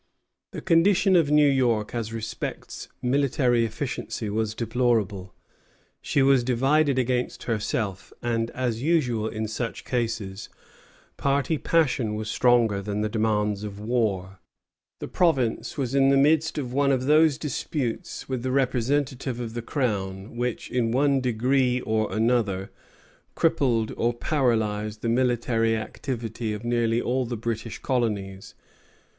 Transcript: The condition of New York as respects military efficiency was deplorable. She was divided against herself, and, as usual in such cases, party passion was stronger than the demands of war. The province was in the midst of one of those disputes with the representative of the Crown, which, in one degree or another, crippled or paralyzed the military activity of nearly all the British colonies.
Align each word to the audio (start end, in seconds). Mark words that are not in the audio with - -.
The 0.49 0.63
condition 0.63 1.15
of 1.15 1.29
New 1.29 1.47
York 1.47 1.93
as 1.93 2.11
respects 2.11 2.87
military 3.03 3.65
efficiency 3.65 4.31
was 4.31 4.55
deplorable. 4.55 5.35
She 6.01 6.23
was 6.23 6.43
divided 6.43 6.97
against 6.97 7.43
herself, 7.43 8.11
and, 8.19 8.49
as 8.55 8.81
usual 8.81 9.27
in 9.27 9.47
such 9.47 9.85
cases, 9.85 10.49
party 11.17 11.59
passion 11.59 12.15
was 12.15 12.31
stronger 12.31 12.81
than 12.81 13.01
the 13.01 13.09
demands 13.09 13.63
of 13.63 13.79
war. 13.79 14.39
The 15.01 15.07
province 15.07 15.77
was 15.77 15.93
in 15.93 16.09
the 16.09 16.17
midst 16.17 16.57
of 16.57 16.73
one 16.73 16.91
of 16.91 17.05
those 17.05 17.37
disputes 17.37 18.27
with 18.27 18.41
the 18.41 18.49
representative 18.51 19.39
of 19.39 19.53
the 19.53 19.61
Crown, 19.61 20.35
which, 20.35 20.71
in 20.71 20.91
one 20.91 21.21
degree 21.21 21.79
or 21.79 22.11
another, 22.11 22.71
crippled 23.35 23.93
or 23.97 24.15
paralyzed 24.15 25.03
the 25.03 25.09
military 25.09 25.77
activity 25.77 26.53
of 26.53 26.63
nearly 26.65 26.99
all 26.99 27.23
the 27.27 27.37
British 27.37 27.77
colonies. 27.77 28.55